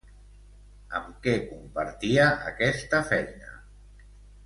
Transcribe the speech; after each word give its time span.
Amb 0.99 1.11
què 1.27 1.35
compartia 1.51 2.27
aquesta 2.55 3.07
feina? 3.15 3.57